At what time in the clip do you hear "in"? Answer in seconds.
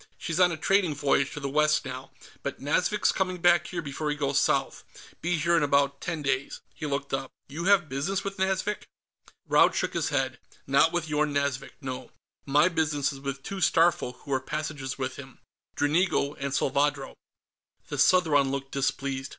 5.55-5.61